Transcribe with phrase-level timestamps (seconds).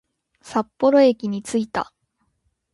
[0.41, 1.93] 札幌駅に着いた